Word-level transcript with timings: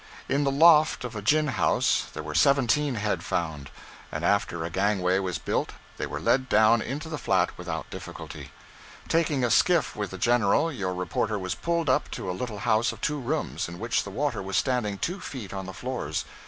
In 0.27 0.45
the 0.45 0.51
loft 0.51 1.03
of 1.05 1.15
a 1.15 1.21
gin 1.21 1.49
house 1.49 2.05
there 2.15 2.23
were 2.23 2.33
seventeen 2.33 2.95
head 2.95 3.21
found, 3.23 3.69
and 4.11 4.25
after 4.25 4.65
a 4.65 4.71
gangway 4.71 5.19
was 5.19 5.37
built 5.37 5.73
they 5.97 6.07
were 6.07 6.19
led 6.19 6.49
down 6.49 6.81
into 6.81 7.07
the 7.07 7.19
flat 7.19 7.55
without 7.55 7.87
difficulty. 7.91 8.49
Taking 9.07 9.43
a 9.43 9.51
skiff 9.51 9.95
with 9.95 10.09
the 10.09 10.17
General, 10.17 10.71
your 10.71 10.95
reporter 10.95 11.37
was 11.37 11.53
pulled 11.53 11.87
up 11.87 12.09
to 12.17 12.31
a 12.31 12.33
little 12.33 12.57
house 12.65 12.91
of 12.91 12.99
two 12.99 13.19
rooms, 13.19 13.69
in 13.69 13.77
which 13.77 14.03
the 14.03 14.09
water 14.09 14.41
was 14.41 14.57
standing 14.57 14.97
two 14.97 15.19
feet 15.19 15.53
on 15.53 15.67
the 15.67 15.71
floors. 15.71 16.25